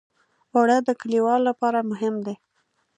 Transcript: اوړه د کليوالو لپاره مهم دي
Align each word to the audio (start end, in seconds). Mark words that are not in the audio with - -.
اوړه 0.55 0.77
د 0.87 0.89
کليوالو 1.01 1.45
لپاره 1.49 1.79
مهم 1.91 2.15
دي 2.25 2.35